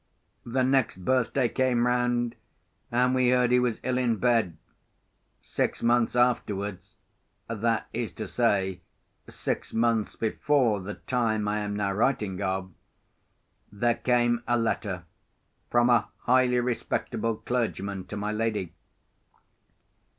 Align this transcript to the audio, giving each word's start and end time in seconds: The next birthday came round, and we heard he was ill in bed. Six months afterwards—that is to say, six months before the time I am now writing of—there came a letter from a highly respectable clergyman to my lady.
The 0.47 0.63
next 0.63 1.05
birthday 1.05 1.47
came 1.47 1.85
round, 1.85 2.33
and 2.91 3.13
we 3.13 3.29
heard 3.29 3.51
he 3.51 3.59
was 3.59 3.79
ill 3.83 3.99
in 3.99 4.15
bed. 4.15 4.57
Six 5.43 5.83
months 5.83 6.15
afterwards—that 6.15 7.87
is 7.93 8.11
to 8.13 8.25
say, 8.27 8.81
six 9.29 9.75
months 9.75 10.15
before 10.15 10.79
the 10.79 10.95
time 10.95 11.47
I 11.47 11.59
am 11.59 11.75
now 11.75 11.91
writing 11.93 12.41
of—there 12.41 12.71
came 13.93 14.41
a 14.47 14.57
letter 14.57 15.03
from 15.69 15.91
a 15.91 16.07
highly 16.21 16.59
respectable 16.59 17.35
clergyman 17.35 18.05
to 18.05 18.17
my 18.17 18.31
lady. 18.31 18.73